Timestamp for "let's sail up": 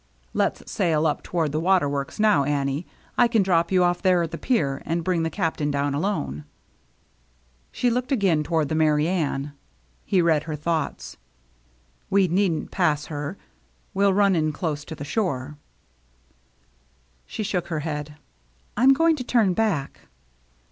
0.33-1.21